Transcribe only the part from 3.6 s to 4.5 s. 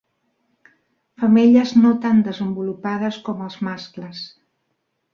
mascles.